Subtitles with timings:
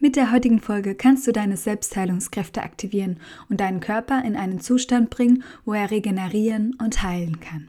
[0.00, 5.10] Mit der heutigen Folge kannst du deine Selbstheilungskräfte aktivieren und deinen Körper in einen Zustand
[5.10, 7.68] bringen, wo er regenerieren und heilen kann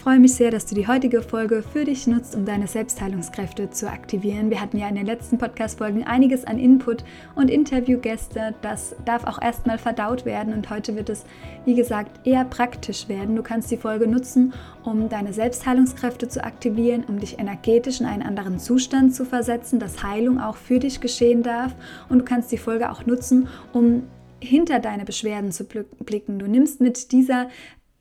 [0.00, 3.88] Freue mich sehr, dass du die heutige Folge für dich nutzt, um deine Selbstheilungskräfte zu
[3.88, 4.48] aktivieren.
[4.48, 7.04] Wir hatten ja in den letzten Podcast-Folgen einiges an Input
[7.34, 8.54] und Interviewgäste.
[8.62, 11.24] Das darf auch erstmal verdaut werden und heute wird es,
[11.66, 13.36] wie gesagt, eher praktisch werden.
[13.36, 14.54] Du kannst die Folge nutzen,
[14.84, 20.02] um deine Selbstheilungskräfte zu aktivieren, um dich energetisch in einen anderen Zustand zu versetzen, dass
[20.02, 21.74] Heilung auch für dich geschehen darf.
[22.08, 24.04] Und du kannst die Folge auch nutzen, um
[24.42, 26.38] hinter deine Beschwerden zu blicken.
[26.38, 27.48] Du nimmst mit dieser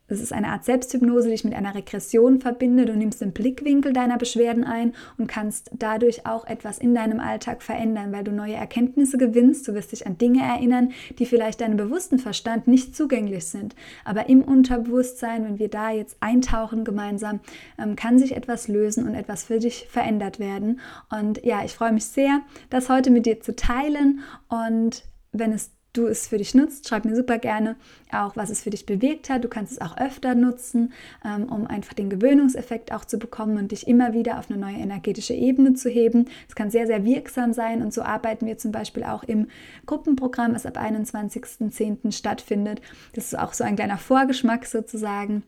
[0.09, 2.85] es ist eine Art Selbsthypnose, die ich mit einer Regression verbinde.
[2.85, 7.61] Du nimmst den Blickwinkel deiner Beschwerden ein und kannst dadurch auch etwas in deinem Alltag
[7.61, 9.67] verändern, weil du neue Erkenntnisse gewinnst.
[9.67, 13.75] Du wirst dich an Dinge erinnern, die vielleicht deinem bewussten Verstand nicht zugänglich sind.
[14.05, 17.39] Aber im Unterbewusstsein, wenn wir da jetzt eintauchen gemeinsam,
[17.77, 20.79] ähm, kann sich etwas lösen und etwas für dich verändert werden.
[21.09, 24.21] Und ja, ich freue mich sehr, das heute mit dir zu teilen.
[24.47, 26.87] Und wenn es du es für dich nutzt.
[26.87, 27.75] Schreib mir super gerne
[28.11, 29.43] auch, was es für dich bewegt hat.
[29.43, 30.93] Du kannst es auch öfter nutzen,
[31.25, 34.77] ähm, um einfach den Gewöhnungseffekt auch zu bekommen und dich immer wieder auf eine neue
[34.77, 36.25] energetische Ebene zu heben.
[36.47, 39.47] Es kann sehr, sehr wirksam sein und so arbeiten wir zum Beispiel auch im
[39.85, 42.11] Gruppenprogramm, das ab 21.10.
[42.11, 42.81] stattfindet.
[43.13, 45.43] Das ist auch so ein kleiner Vorgeschmack sozusagen.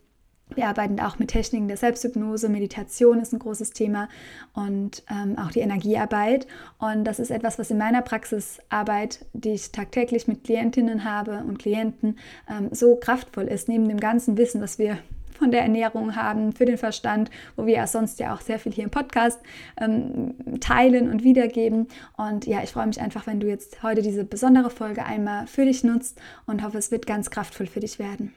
[0.56, 4.10] Wir arbeiten auch mit Techniken der Selbsthypnose, Meditation ist ein großes Thema
[4.54, 6.46] und ähm, auch die Energiearbeit.
[6.78, 11.60] Und das ist etwas, was in meiner Praxisarbeit, die ich tagtäglich mit Klientinnen habe und
[11.60, 12.18] Klienten,
[12.50, 14.98] ähm, so kraftvoll ist, neben dem ganzen Wissen, was wir
[15.42, 18.72] von der Ernährung haben, für den Verstand, wo wir ja sonst ja auch sehr viel
[18.72, 19.40] hier im Podcast
[19.80, 21.88] ähm, teilen und wiedergeben.
[22.16, 25.66] Und ja, ich freue mich einfach, wenn du jetzt heute diese besondere Folge einmal für
[25.66, 28.34] dich nutzt und hoffe, es wird ganz kraftvoll für dich werden.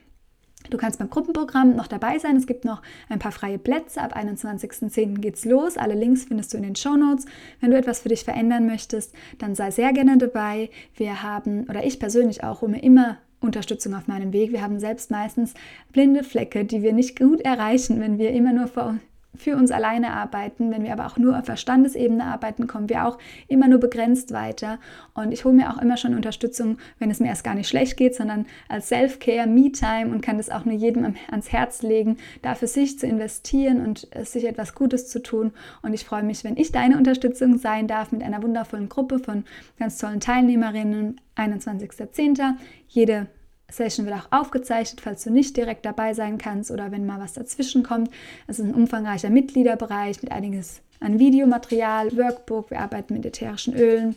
[0.70, 2.36] Du kannst beim Gruppenprogramm noch dabei sein.
[2.36, 4.00] Es gibt noch ein paar freie Plätze.
[4.00, 5.20] Ab 21.10.
[5.20, 5.76] geht's los.
[5.76, 7.26] Alle Links findest du in den Show Notes.
[7.60, 10.70] Wenn du etwas für dich verändern möchtest, dann sei sehr gerne dabei.
[10.96, 14.52] Wir haben, oder ich persönlich auch, hole mir immer Unterstützung auf meinem Weg.
[14.52, 15.54] Wir haben selbst meistens
[15.92, 18.96] blinde Flecke, die wir nicht gut erreichen, wenn wir immer nur vor
[19.36, 20.70] für uns alleine arbeiten.
[20.70, 23.18] Wenn wir aber auch nur auf Verstandesebene arbeiten, kommen wir auch
[23.48, 24.78] immer nur begrenzt weiter.
[25.14, 27.96] Und ich hole mir auch immer schon Unterstützung, wenn es mir erst gar nicht schlecht
[27.96, 32.54] geht, sondern als Self-Care, Me-Time und kann das auch nur jedem ans Herz legen, da
[32.54, 35.52] für sich zu investieren und sich etwas Gutes zu tun.
[35.82, 39.44] Und ich freue mich, wenn ich deine Unterstützung sein darf mit einer wundervollen Gruppe von
[39.78, 41.20] ganz tollen Teilnehmerinnen.
[41.36, 42.54] 21.10.
[42.86, 43.26] Jede
[43.70, 47.32] Session wird auch aufgezeichnet, falls du nicht direkt dabei sein kannst oder wenn mal was
[47.32, 48.10] dazwischen kommt.
[48.46, 52.70] Es ist ein umfangreicher Mitgliederbereich mit einiges an Videomaterial, Workbook.
[52.70, 54.16] Wir arbeiten mit ätherischen Ölen.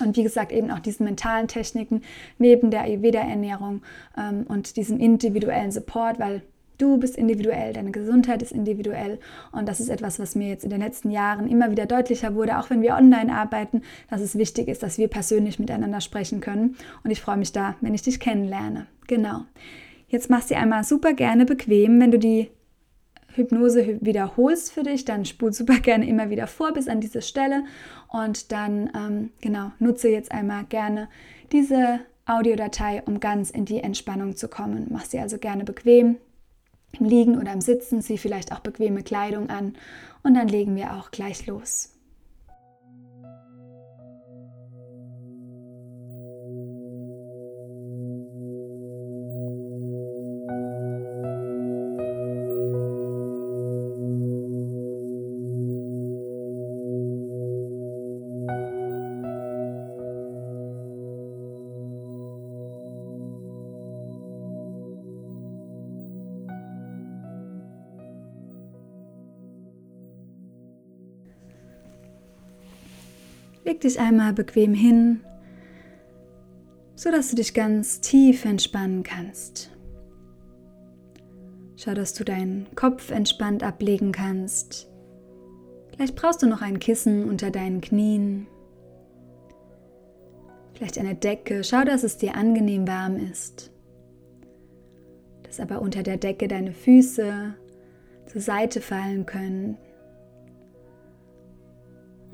[0.00, 2.02] Und wie gesagt, eben auch diesen mentalen Techniken
[2.38, 3.82] neben der Ayurveda-Ernährung
[4.16, 6.42] ähm, und diesem individuellen Support, weil
[6.78, 9.18] Du bist individuell, deine Gesundheit ist individuell
[9.50, 12.58] und das ist etwas, was mir jetzt in den letzten Jahren immer wieder deutlicher wurde,
[12.58, 16.76] auch wenn wir online arbeiten, dass es wichtig ist, dass wir persönlich miteinander sprechen können
[17.02, 18.86] und ich freue mich da, wenn ich dich kennenlerne.
[19.08, 19.44] Genau.
[20.06, 22.48] Jetzt machst du einmal super gerne bequem, wenn du die
[23.34, 27.64] Hypnose wiederholst für dich, dann spul super gerne immer wieder vor bis an diese Stelle
[28.08, 31.08] und dann ähm, genau nutze jetzt einmal gerne
[31.50, 34.86] diese Audiodatei, um ganz in die Entspannung zu kommen.
[34.90, 36.18] Mach sie also gerne bequem,
[36.92, 39.74] im Liegen oder im Sitzen, zieh vielleicht auch bequeme Kleidung an
[40.22, 41.97] und dann legen wir auch gleich los.
[73.78, 75.20] Leg dich einmal bequem hin,
[76.96, 79.70] sodass du dich ganz tief entspannen kannst.
[81.76, 84.90] Schau, dass du deinen Kopf entspannt ablegen kannst.
[85.92, 88.48] Vielleicht brauchst du noch ein Kissen unter deinen Knien.
[90.74, 91.62] Vielleicht eine Decke.
[91.62, 93.70] Schau, dass es dir angenehm warm ist.
[95.44, 97.54] dass aber unter der Decke deine Füße
[98.26, 99.78] zur Seite fallen können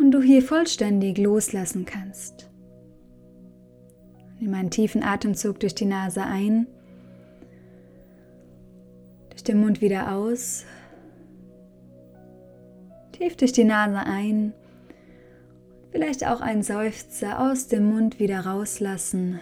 [0.05, 2.51] und du hier vollständig loslassen kannst.
[4.39, 6.67] Nimm einen tiefen Atemzug durch die Nase ein,
[9.31, 10.67] durch den Mund wieder aus,
[13.12, 14.53] tief durch die Nase ein,
[15.91, 19.41] vielleicht auch einen Seufzer aus dem Mund wieder rauslassen.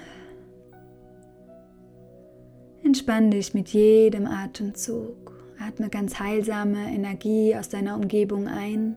[2.85, 5.33] Entspann dich mit jedem Atemzug.
[5.59, 8.97] Atme ganz heilsame Energie aus deiner Umgebung ein.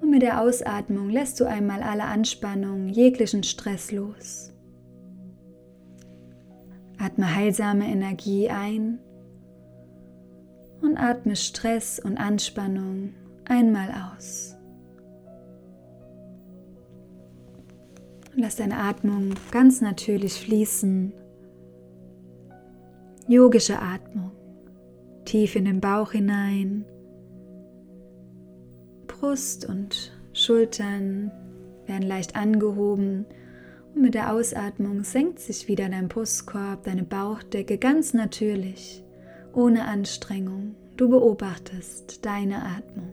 [0.00, 4.52] Und mit der Ausatmung lässt du einmal alle Anspannung, jeglichen Stress los.
[6.98, 8.98] Atme heilsame Energie ein
[10.82, 13.14] und atme Stress und Anspannung
[13.44, 14.56] einmal aus.
[18.34, 21.12] Und lass deine Atmung ganz natürlich fließen.
[23.28, 24.32] Yogische Atmung.
[25.24, 26.84] Tief in den Bauch hinein.
[29.20, 31.30] Brust und Schultern
[31.86, 33.26] werden leicht angehoben
[33.94, 39.04] und mit der Ausatmung senkt sich wieder dein Brustkorb, deine Bauchdecke ganz natürlich,
[39.52, 40.74] ohne Anstrengung.
[40.96, 43.10] Du beobachtest deine Atmung.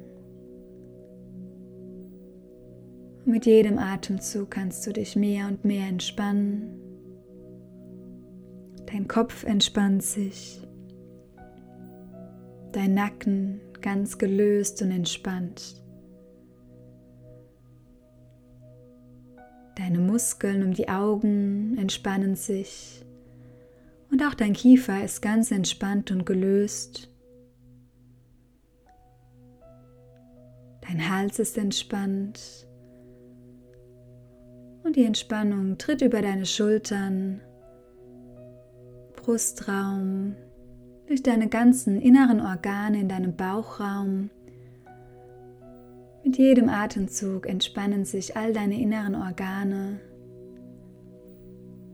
[3.27, 6.79] mit jedem Atemzug kannst du dich mehr und mehr entspannen.
[8.85, 10.65] Dein Kopf entspannt sich,
[12.71, 15.83] dein Nacken ganz gelöst und entspannt.
[19.77, 23.05] Deine Muskeln um die Augen entspannen sich.
[24.09, 27.13] Und auch dein Kiefer ist ganz entspannt und gelöst.
[30.81, 32.67] Dein Hals ist entspannt.
[34.83, 37.41] Und die Entspannung tritt über deine Schultern,
[39.15, 40.35] Brustraum,
[41.05, 44.31] durch deine ganzen inneren Organe in deinem Bauchraum
[46.27, 50.01] mit jedem Atemzug entspannen sich all deine inneren Organe.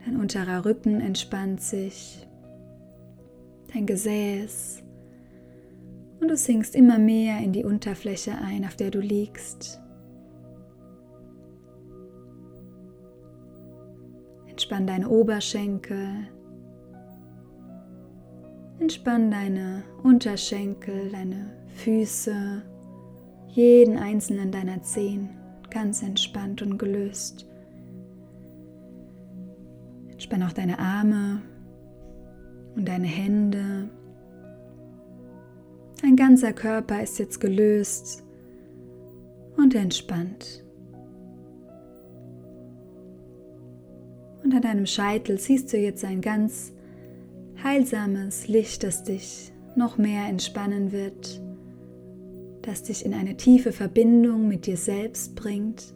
[0.04, 2.26] Dein unterer Rücken entspannt sich,
[3.72, 4.82] dein Gesäß
[6.20, 9.80] und du sinkst immer mehr in die Unterfläche ein, auf der du liegst.
[14.48, 16.08] Entspann deine Oberschenkel,
[18.80, 22.73] entspann deine Unterschenkel, deine Füße
[23.54, 25.30] jeden einzelnen deiner Zehen
[25.70, 27.46] ganz entspannt und gelöst.
[30.10, 31.40] Entspann auch deine Arme
[32.74, 33.88] und deine Hände.
[36.02, 38.24] Dein ganzer Körper ist jetzt gelöst
[39.56, 40.64] und entspannt.
[44.42, 46.72] Unter deinem Scheitel siehst du jetzt ein ganz
[47.62, 51.43] heilsames Licht, das dich noch mehr entspannen wird
[52.66, 55.94] das dich in eine tiefe Verbindung mit dir selbst bringt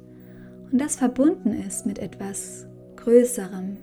[0.70, 2.66] und das verbunden ist mit etwas
[2.96, 3.78] Größerem.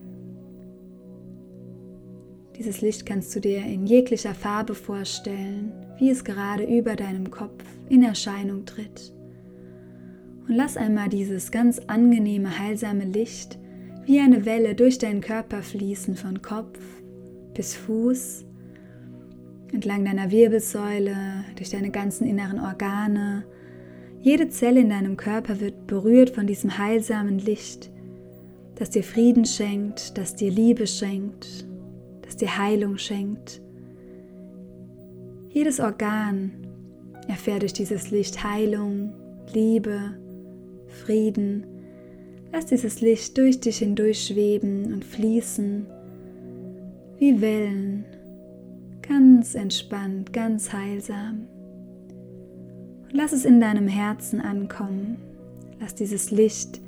[2.58, 7.64] Dieses Licht kannst du dir in jeglicher Farbe vorstellen, wie es gerade über deinem Kopf
[7.90, 9.14] in Erscheinung tritt.
[10.48, 13.60] Und lass einmal dieses ganz angenehme, heilsame Licht
[14.06, 16.80] wie eine Welle durch deinen Körper fließen, von Kopf
[17.56, 18.46] bis Fuß
[19.72, 21.16] entlang deiner Wirbelsäule,
[21.56, 23.46] durch deine ganzen inneren Organe.
[24.22, 27.92] Jede Zelle in deinem Körper wird berührt von diesem heilsamen Licht,
[28.76, 31.66] das dir Frieden schenkt, das dir Liebe schenkt,
[32.22, 33.62] das dir Heilung schenkt.
[35.50, 36.52] Jedes Organ
[37.28, 39.14] erfährt durch dieses Licht Heilung,
[39.54, 40.18] Liebe,
[40.88, 41.66] Frieden.
[42.52, 45.88] Lass dieses Licht durch dich hindurch schweben und fließen
[47.18, 48.06] wie Wellen
[49.08, 51.48] Ganz entspannt, ganz heilsam.
[53.04, 55.18] Und lass es in deinem Herzen ankommen.
[55.80, 56.82] Lass dieses Licht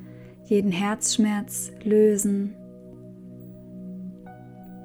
[0.46, 2.56] jeden Herzschmerz lösen.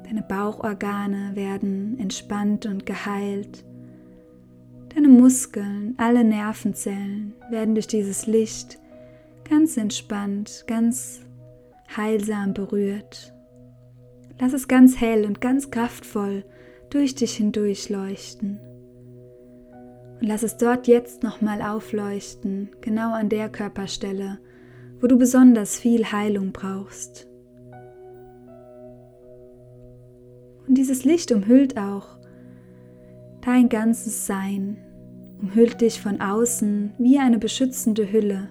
[0.05, 3.65] Deine Bauchorgane werden entspannt und geheilt.
[4.95, 8.79] Deine Muskeln, alle Nervenzellen werden durch dieses Licht
[9.49, 11.21] ganz entspannt, ganz
[11.97, 13.33] heilsam berührt.
[14.39, 16.45] Lass es ganz hell und ganz kraftvoll
[16.93, 18.61] durch dich hindurch leuchten.
[20.21, 24.39] Und lass es dort jetzt nochmal aufleuchten, genau an der Körperstelle,
[25.01, 27.29] wo du besonders viel Heilung brauchst.
[30.69, 32.19] Und dieses Licht umhüllt auch
[33.41, 34.77] dein ganzes Sein,
[35.41, 38.51] umhüllt dich von außen wie eine beschützende Hülle,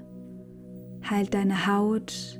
[1.10, 2.39] heilt deine Haut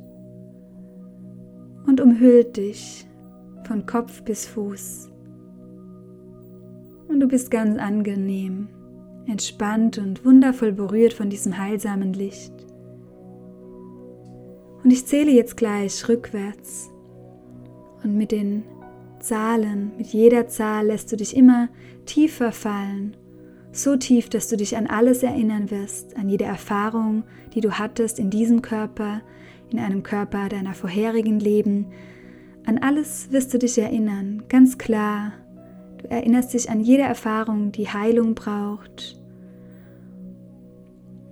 [1.86, 3.08] und umhüllt dich
[3.66, 5.11] von Kopf bis Fuß
[7.22, 8.68] du bist ganz angenehm,
[9.28, 12.54] entspannt und wundervoll berührt von diesem heilsamen Licht.
[14.84, 16.90] Und ich zähle jetzt gleich rückwärts.
[18.04, 18.64] Und mit den
[19.20, 21.70] Zahlen, mit jeder Zahl lässt du dich immer
[22.08, 23.16] tiefer fallen.
[23.72, 27.24] So tief, dass du dich an alles erinnern wirst, an jede Erfahrung,
[27.54, 29.22] die du hattest in diesem Körper,
[29.70, 31.86] in einem Körper deiner vorherigen Leben.
[32.66, 35.34] An alles wirst du dich erinnern, ganz klar.
[36.02, 39.20] Du erinnerst dich an jede Erfahrung, die Heilung braucht.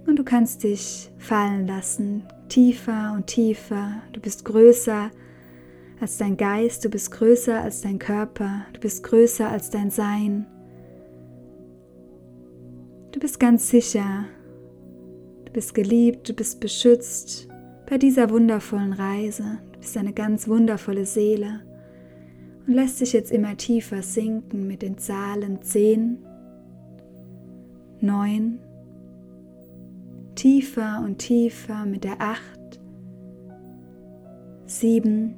[0.06, 4.02] Und du kannst dich fallen lassen, tiefer und tiefer.
[4.14, 5.12] Du bist größer
[6.00, 10.46] als dein Geist, du bist größer als dein Körper, du bist größer als dein Sein.
[13.12, 14.26] Du bist ganz sicher,
[15.46, 17.48] du bist geliebt, du bist beschützt
[17.90, 19.60] bei dieser wundervollen Reise.
[19.74, 21.62] Du bist eine ganz wundervolle Seele
[22.70, 26.20] und lässt sich jetzt immer tiefer sinken mit den Zahlen 10,
[28.00, 28.60] 9,
[30.36, 32.80] tiefer und tiefer mit der 8,
[34.68, 35.34] 7,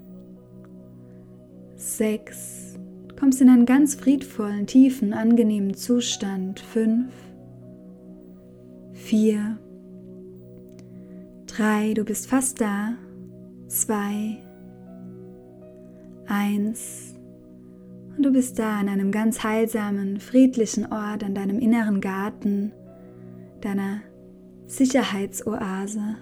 [1.77, 7.13] 6, du kommst in einen ganz friedvollen, tiefen, angenehmen Zustand, 5,
[8.91, 9.57] 4,
[11.47, 12.95] 3, du bist fast da,
[13.69, 14.37] 2,
[16.27, 17.20] 1
[18.17, 22.71] und du bist da an einem ganz heilsamen, friedlichen Ort, an deinem inneren Garten,
[23.61, 24.01] deiner
[24.67, 26.17] Sicherheitsoase,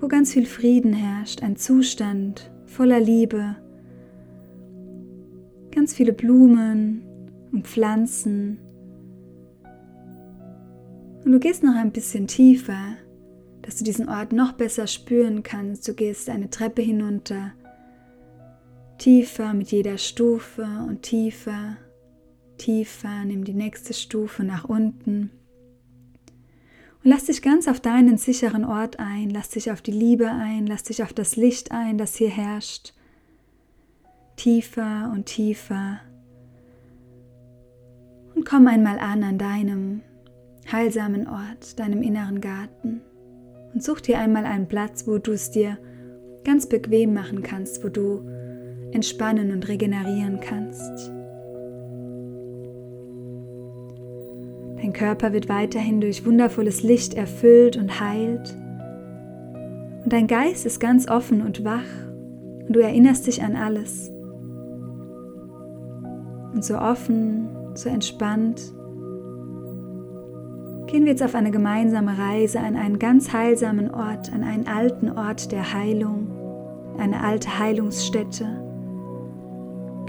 [0.00, 3.56] wo ganz viel Frieden herrscht, ein Zustand voller Liebe,
[5.70, 7.02] ganz viele Blumen
[7.52, 8.58] und Pflanzen.
[11.24, 12.96] Und du gehst noch ein bisschen tiefer,
[13.62, 15.88] dass du diesen Ort noch besser spüren kannst.
[15.88, 17.52] Du gehst eine Treppe hinunter,
[18.98, 21.76] tiefer mit jeder Stufe und tiefer,
[22.58, 25.30] tiefer, nimm die nächste Stufe nach unten.
[27.02, 30.66] Und lass dich ganz auf deinen sicheren Ort ein, lass dich auf die Liebe ein,
[30.66, 32.94] lass dich auf das Licht ein, das hier herrscht.
[34.36, 36.00] Tiefer und tiefer.
[38.34, 40.00] Und komm einmal an an deinem
[40.70, 43.02] heilsamen Ort, deinem inneren Garten.
[43.74, 45.78] Und such dir einmal einen Platz, wo du es dir
[46.44, 48.22] ganz bequem machen kannst, wo du
[48.94, 51.12] entspannen und regenerieren kannst.
[54.76, 58.56] Dein Körper wird weiterhin durch wundervolles Licht erfüllt und heilt.
[60.04, 61.80] Und dein Geist ist ganz offen und wach
[62.66, 64.10] und du erinnerst dich an alles.
[66.52, 68.60] Und so offen, so entspannt
[70.94, 75.10] gehen wir jetzt auf eine gemeinsame Reise an einen ganz heilsamen Ort, an einen alten
[75.10, 76.28] Ort der Heilung,
[76.98, 78.46] eine alte Heilungsstätte.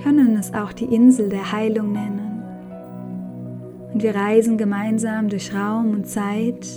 [0.05, 2.43] Können es auch die Insel der Heilung nennen.
[3.91, 6.67] Und wir reisen gemeinsam durch Raum und Zeit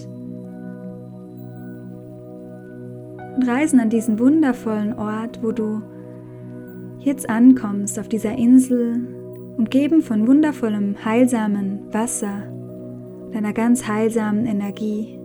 [3.36, 5.82] und reisen an diesen wundervollen Ort, wo du
[7.00, 9.06] jetzt ankommst auf dieser Insel,
[9.58, 12.44] umgeben von wundervollem, heilsamen Wasser,
[13.34, 15.18] deiner ganz heilsamen Energie.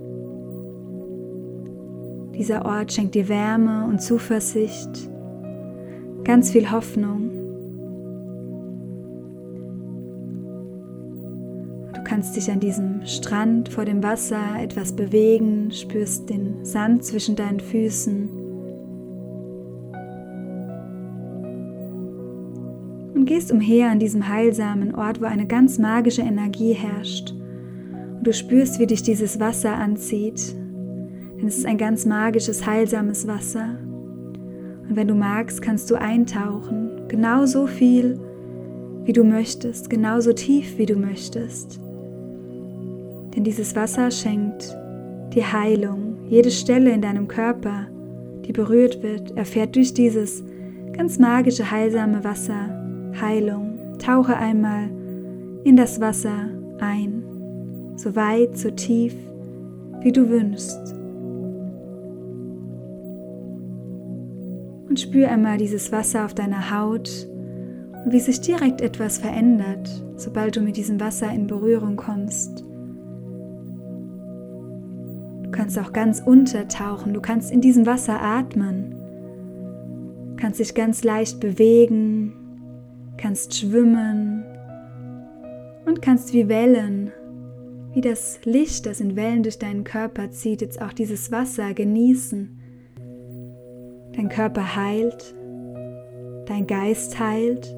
[2.36, 5.10] Dieser Ort schenkt dir Wärme und Zuversicht,
[6.26, 7.23] ganz viel Hoffnung.
[12.04, 17.60] Kannst dich an diesem Strand vor dem Wasser etwas bewegen, spürst den Sand zwischen deinen
[17.60, 18.30] Füßen.
[23.16, 27.32] Und gehst umher an diesem heilsamen Ort, wo eine ganz magische Energie herrscht.
[28.18, 30.56] Und du spürst, wie dich dieses Wasser anzieht.
[31.38, 33.78] Denn es ist ein ganz magisches, heilsames Wasser.
[34.90, 38.20] Und wenn du magst, kannst du eintauchen, genauso viel,
[39.06, 41.83] wie du möchtest, genauso tief, wie du möchtest.
[43.36, 44.78] Denn dieses Wasser schenkt
[45.34, 46.18] dir Heilung.
[46.28, 47.88] Jede Stelle in deinem Körper,
[48.46, 50.44] die berührt wird, erfährt durch dieses
[50.94, 52.80] ganz magische, heilsame Wasser
[53.20, 53.98] Heilung.
[53.98, 54.90] Tauche einmal
[55.64, 56.50] in das Wasser
[56.80, 57.24] ein,
[57.96, 59.16] so weit, so tief,
[60.02, 60.94] wie du wünschst.
[64.90, 67.28] Und spür einmal dieses Wasser auf deiner Haut
[68.06, 72.64] und wie sich direkt etwas verändert, sobald du mit diesem Wasser in Berührung kommst
[75.64, 78.94] kannst auch ganz untertauchen, du kannst in diesem Wasser atmen,
[80.36, 82.34] kannst dich ganz leicht bewegen,
[83.16, 84.44] kannst schwimmen
[85.86, 87.14] und kannst wie Wellen,
[87.94, 92.60] wie das Licht, das in Wellen durch deinen Körper zieht, jetzt auch dieses Wasser genießen.
[94.18, 95.34] Dein Körper heilt,
[96.46, 97.74] dein Geist heilt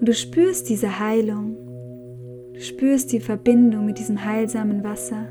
[0.00, 1.56] Und du spürst diese Heilung.
[2.52, 5.28] Du spürst die Verbindung mit diesem heilsamen Wasser.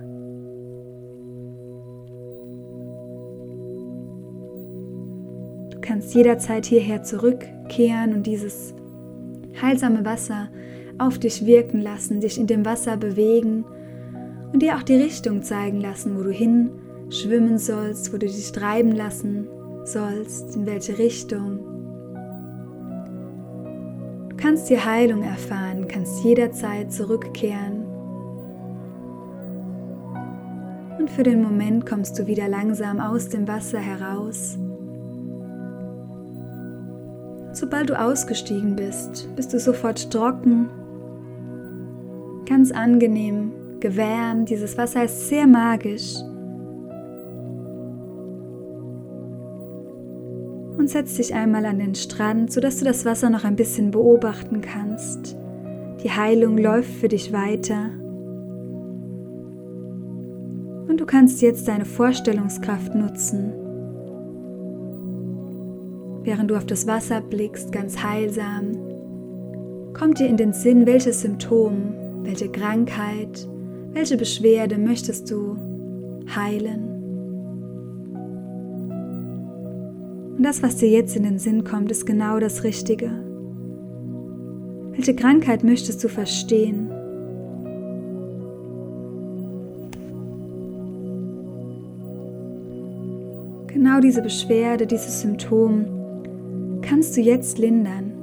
[5.83, 8.73] Kannst jederzeit hierher zurückkehren und dieses
[9.61, 10.49] heilsame Wasser
[10.97, 13.65] auf dich wirken lassen, dich in dem Wasser bewegen
[14.51, 16.71] und dir auch die Richtung zeigen lassen, wo du hin
[17.09, 19.47] schwimmen sollst, wo du dich treiben lassen
[19.83, 21.59] sollst, in welche Richtung.
[24.29, 27.85] Du kannst die Heilung erfahren, kannst jederzeit zurückkehren.
[30.97, 34.57] Und für den Moment kommst du wieder langsam aus dem Wasser heraus.
[37.63, 40.69] Sobald du ausgestiegen bist, bist du sofort trocken,
[42.45, 44.49] ganz angenehm, gewärmt.
[44.49, 46.15] Dieses Wasser ist sehr magisch.
[50.77, 54.59] Und setz dich einmal an den Strand, sodass du das Wasser noch ein bisschen beobachten
[54.59, 55.37] kannst.
[56.03, 57.91] Die Heilung läuft für dich weiter.
[60.89, 63.62] Und du kannst jetzt deine Vorstellungskraft nutzen.
[66.23, 68.77] Während du auf das Wasser blickst, ganz heilsam,
[69.93, 73.45] kommt dir in den Sinn, welches Symptom, welche Krankheit,
[73.91, 75.57] welche Beschwerde möchtest du
[76.33, 76.87] heilen?
[80.37, 83.11] Und das, was dir jetzt in den Sinn kommt, ist genau das Richtige.
[84.91, 86.89] Welche Krankheit möchtest du verstehen?
[93.67, 96.02] Genau diese Beschwerde, dieses Symptom
[97.03, 98.13] kannst du jetzt lindern.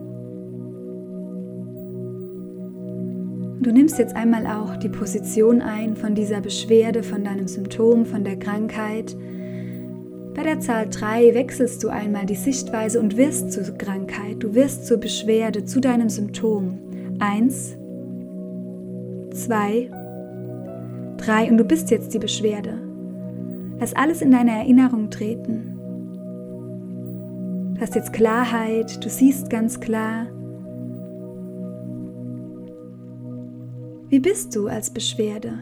[3.61, 8.25] Du nimmst jetzt einmal auch die Position ein von dieser Beschwerde, von deinem Symptom, von
[8.25, 9.15] der Krankheit.
[10.35, 14.87] Bei der Zahl 3 wechselst du einmal die Sichtweise und wirst zur Krankheit, du wirst
[14.87, 16.79] zur Beschwerde, zu deinem Symptom.
[17.19, 17.77] 1,
[19.35, 19.91] 2,
[21.19, 22.81] 3 und du bist jetzt die Beschwerde.
[23.79, 25.80] Lass alles in deine Erinnerung treten.
[27.81, 30.27] Hast jetzt Klarheit, du siehst ganz klar,
[34.11, 35.61] Wie bist du als Beschwerde?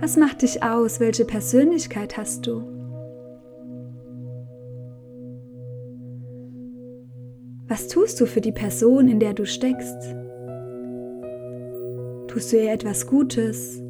[0.00, 0.98] Was macht dich aus?
[0.98, 2.62] Welche Persönlichkeit hast du?
[7.68, 10.16] Was tust du für die Person, in der du steckst?
[12.28, 13.82] Tust du ihr etwas Gutes?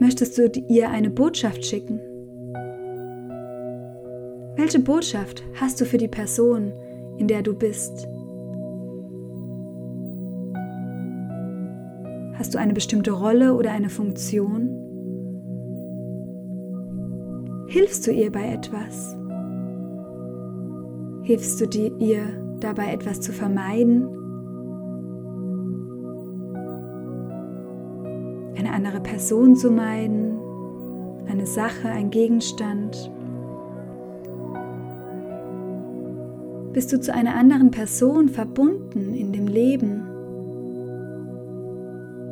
[0.00, 2.00] Möchtest du ihr eine Botschaft schicken?
[4.56, 6.72] Welche Botschaft hast du für die Person,
[7.18, 8.06] in der du bist?
[12.34, 14.70] Hast du eine bestimmte Rolle oder eine Funktion?
[17.66, 19.16] Hilfst du ihr bei etwas?
[21.24, 22.20] Hilfst du dir, ihr
[22.60, 24.06] dabei etwas zu vermeiden?
[28.56, 30.38] Eine andere Person zu meiden?
[31.26, 33.10] Eine Sache, ein Gegenstand?
[36.74, 40.02] Bist du zu einer anderen Person verbunden in dem Leben?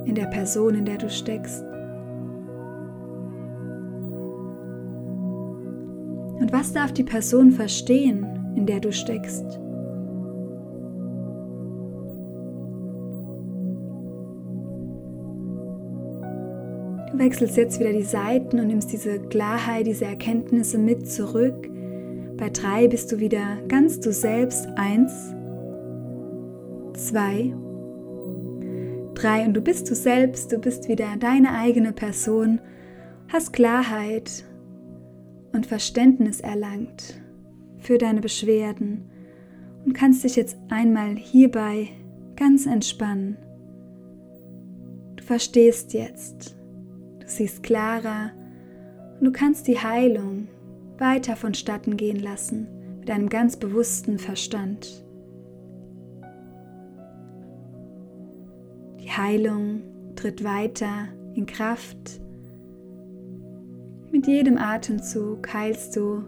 [0.05, 1.65] in der Person, in der du steckst.
[6.41, 8.27] Und was darf die Person verstehen,
[8.57, 9.59] in der du steckst?
[17.11, 21.72] Du wechselst jetzt wieder die Seiten und nimmst diese Klarheit, diese Erkenntnisse mit zurück.
[22.37, 24.67] Bei drei bist du wieder ganz du selbst.
[24.77, 25.35] Eins,
[26.95, 27.55] zwei,
[29.15, 32.61] drei und du bist du selbst, du bist wieder deine eigene Person,
[33.29, 34.45] hast Klarheit
[35.53, 37.21] und Verständnis erlangt
[37.79, 39.05] für deine Beschwerden
[39.85, 41.89] und kannst dich jetzt einmal hierbei
[42.37, 43.37] ganz entspannen.
[45.17, 46.57] Du verstehst jetzt,
[47.21, 48.33] du siehst klarer
[49.19, 50.42] und du kannst die Heilung
[51.03, 52.67] weiter vonstatten gehen lassen
[53.01, 55.05] mit einem ganz bewussten Verstand.
[59.01, 59.83] Die Heilung
[60.17, 62.21] tritt weiter in Kraft.
[64.11, 66.23] Mit jedem Atemzug heilst du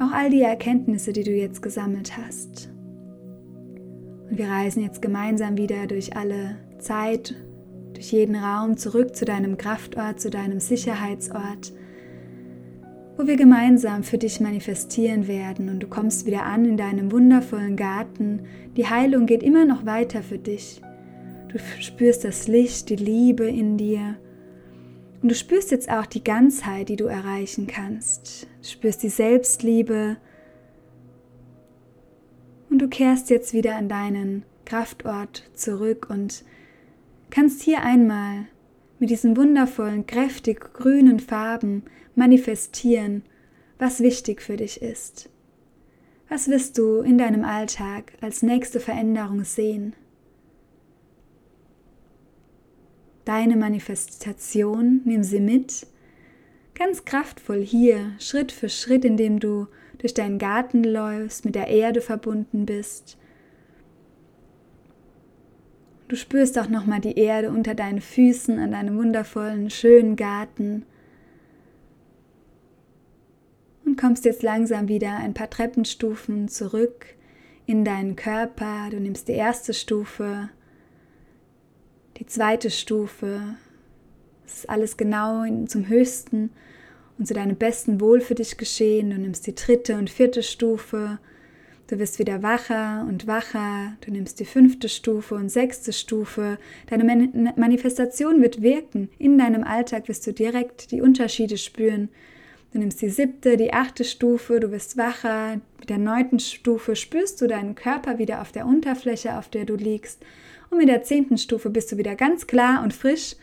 [0.00, 2.68] auch all die Erkenntnisse, die du jetzt gesammelt hast.
[4.28, 7.34] Und wir reisen jetzt gemeinsam wieder durch alle Zeit,
[7.92, 11.72] durch jeden Raum zurück zu deinem Kraftort, zu deinem Sicherheitsort,
[13.22, 17.76] wo wir gemeinsam für dich manifestieren werden und du kommst wieder an in deinem wundervollen
[17.76, 18.40] Garten.
[18.76, 20.82] Die Heilung geht immer noch weiter für dich.
[21.46, 24.16] Du spürst das Licht, die Liebe in dir.
[25.22, 28.48] Und du spürst jetzt auch die Ganzheit, die du erreichen kannst.
[28.60, 30.16] Du spürst die Selbstliebe.
[32.70, 36.44] Und du kehrst jetzt wieder an deinen Kraftort zurück und
[37.30, 38.46] kannst hier einmal
[39.02, 41.82] mit diesen wundervollen, kräftig grünen Farben
[42.14, 43.24] manifestieren,
[43.76, 45.28] was wichtig für dich ist.
[46.28, 49.96] Was wirst du in deinem Alltag als nächste Veränderung sehen?
[53.24, 55.84] Deine Manifestation, nimm sie mit,
[56.76, 59.66] ganz kraftvoll hier, Schritt für Schritt, indem du
[59.98, 63.18] durch deinen Garten läufst, mit der Erde verbunden bist
[66.12, 70.84] Du spürst auch nochmal die Erde unter deinen Füßen an deinem wundervollen, schönen Garten.
[73.86, 77.06] Und kommst jetzt langsam wieder ein paar Treppenstufen zurück
[77.64, 78.88] in deinen Körper.
[78.90, 80.50] Du nimmst die erste Stufe,
[82.18, 83.40] die zweite Stufe.
[84.44, 86.50] Es ist alles genau zum höchsten
[87.16, 89.08] und zu deinem besten Wohl für dich geschehen.
[89.08, 91.20] Du nimmst die dritte und vierte Stufe
[91.92, 93.98] Du wirst wieder wacher und wacher.
[94.00, 96.56] Du nimmst die fünfte Stufe und sechste Stufe.
[96.88, 97.04] Deine
[97.56, 99.10] Manifestation wird wirken.
[99.18, 102.08] In deinem Alltag wirst du direkt die Unterschiede spüren.
[102.72, 105.60] Du nimmst die siebte, die achte Stufe, du wirst wacher.
[105.80, 109.76] Mit der neunten Stufe spürst du deinen Körper wieder auf der Unterfläche, auf der du
[109.76, 110.24] liegst.
[110.70, 113.36] Und mit der zehnten Stufe bist du wieder ganz klar und frisch.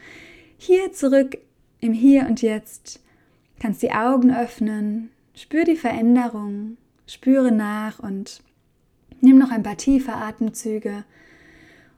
[0.57, 1.38] Hier zurück
[1.81, 2.99] im Hier und Jetzt.
[3.59, 5.12] Kannst die Augen öffnen.
[5.35, 6.77] Spür die Veränderung.
[7.10, 8.43] Spüre nach und
[9.19, 11.06] nimm noch ein paar tiefe Atemzüge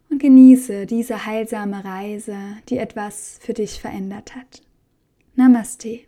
[0.09, 2.37] und genieße diese heilsame Reise,
[2.69, 4.61] die etwas für dich verändert hat.
[5.35, 5.99] Namaste.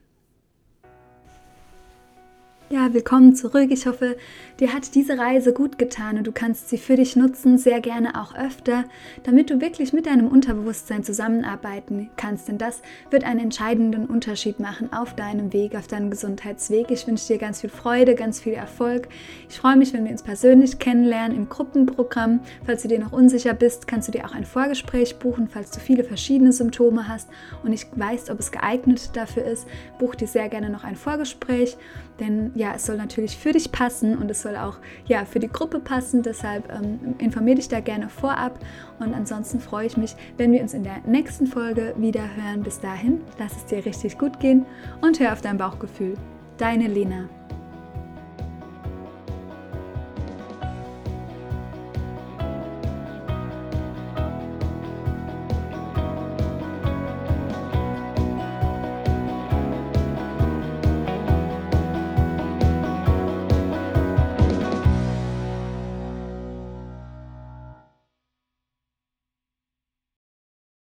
[2.70, 3.70] Ja, willkommen zurück.
[3.70, 4.16] Ich hoffe,
[4.60, 8.20] dir hat diese Reise gut getan und du kannst sie für dich nutzen, sehr gerne
[8.20, 8.86] auch öfter,
[9.24, 12.48] damit du wirklich mit deinem Unterbewusstsein zusammenarbeiten kannst.
[12.48, 16.90] Denn das wird einen entscheidenden Unterschied machen auf deinem Weg, auf deinem Gesundheitsweg.
[16.90, 19.10] Ich wünsche dir ganz viel Freude, ganz viel Erfolg.
[19.50, 22.40] Ich freue mich, wenn wir uns persönlich kennenlernen im Gruppenprogramm.
[22.66, 25.80] Falls du dir noch unsicher bist, kannst du dir auch ein Vorgespräch buchen, falls du
[25.80, 27.30] viele verschiedene Symptome hast
[27.62, 29.68] und nicht weißt, ob es geeignet dafür ist.
[30.00, 31.78] Buch dir sehr gerne noch ein Vorgespräch,
[32.20, 35.48] denn ja, es soll natürlich für dich passen und es soll auch ja, für die
[35.48, 36.22] Gruppe passen.
[36.22, 38.60] Deshalb ähm, informiere dich da gerne vorab.
[39.00, 42.64] Und ansonsten freue ich mich, wenn wir uns in der nächsten Folge wieder hören.
[42.64, 44.66] Bis dahin, lass es dir richtig gut gehen
[45.02, 46.16] und hör auf dein Bauchgefühl.
[46.58, 47.28] Deine Lena.